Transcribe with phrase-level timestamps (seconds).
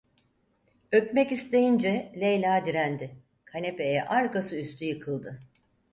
[0.91, 3.15] Öpmek isteyince, Leyla direndi;
[3.45, 5.39] kanepeye arkası üstü yıkıldı.